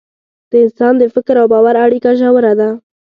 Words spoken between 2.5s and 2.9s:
ده.